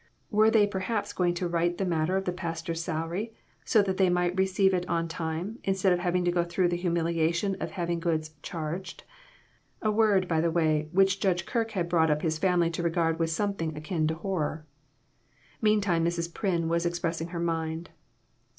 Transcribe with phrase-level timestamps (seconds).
[0.31, 4.09] Were they perhaps going to right the matter of the pastor's salary, so that they
[4.09, 7.99] might receive it on time, instead of having to go through the humiliation of having
[7.99, 9.03] goods "charged"?
[9.79, 13.19] a word, by the way, which Judge Kirke had brought up his family to regard
[13.19, 14.65] with something akin to horror.
[15.61, 16.33] Meantime, Mrs.
[16.33, 17.91] Pryn was expressing her mind.